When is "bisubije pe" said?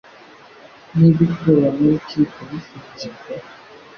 2.49-3.35